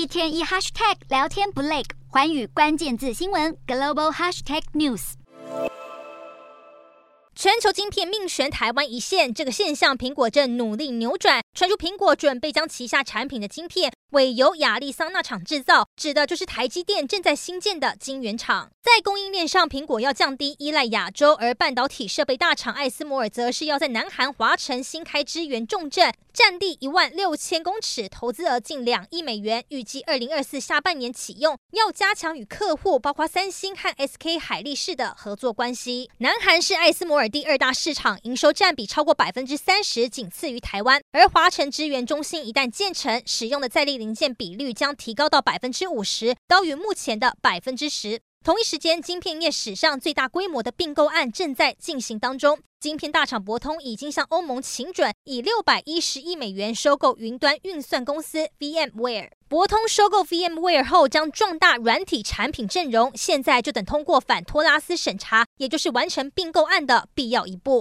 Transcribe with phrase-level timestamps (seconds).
[0.00, 5.12] 一天一 hashtag 聊天不累，环宇关键字新闻 global hashtag news。
[7.34, 11.42] 全球晶片命悬台湾一线，这个现象苹果正努力扭转。
[11.52, 18.70] 传出苹果准备将旗下产品的晶片委由亚利桑那厂制造，指的就是台积电正在新建的晶圆厂。
[18.82, 36.10] 在供应链上，苹果要降低依赖亚洲，而半导体设备大厂艾斯摩尔则是要在南韩华城新开支援重镇，占地一万六千公尺，投资额近两亿美元，预计二零二四下半年启用，要加强与客户包括三星和 SK 海力士的合作关系。
[36.18, 41.00] 南韩是艾斯摩尔第二大市场，营收占比超过百分之三十，仅次于台湾。
[41.12, 48.18] 而华城支援中心一旦建成，使用的在力零件比率将提高到百分之五十，高于目前的百分之十。
[48.42, 52.58] 同一时间，晶片业史上最大规模的并购案正在进行当中。
[52.80, 59.28] 晶片大厂博通已经向欧盟请准，以六百一十亿美元收购云端运算公司 VMware。
[59.46, 63.12] 博通收购 VMware 后，将壮大软体产品阵容。
[63.14, 67.78] 现在就等通过反托拉斯审查，也就是完成并购案的必要一步。